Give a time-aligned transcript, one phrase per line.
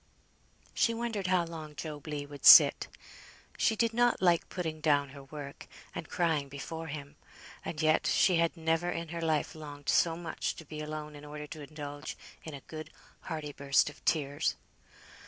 [0.73, 2.87] She wondered how long Job Legh would sit.
[3.55, 7.17] She did not like putting down her work, and crying before him,
[7.63, 11.23] and yet she had never in her life longed so much to be alone in
[11.23, 12.89] order to indulge in a good
[13.25, 14.55] hearty burst of tears.